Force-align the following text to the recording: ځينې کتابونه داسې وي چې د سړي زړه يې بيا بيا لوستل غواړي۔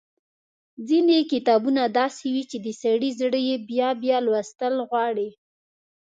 ځينې 0.87 1.17
کتابونه 1.31 1.81
داسې 1.99 2.25
وي 2.33 2.43
چې 2.51 2.57
د 2.65 2.67
سړي 2.81 3.09
زړه 3.19 3.39
يې 3.47 3.55
بيا 3.69 3.89
بيا 4.03 4.17
لوستل 4.25 4.73
غواړي۔ 4.89 5.29